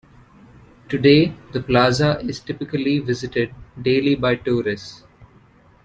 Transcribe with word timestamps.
Today, 0.89 1.31
the 1.51 1.61
plaza 1.61 2.19
is 2.23 2.39
typically 2.39 2.97
visited 2.97 3.53
daily 3.79 4.15
by 4.15 4.33
tourists. 4.33 5.03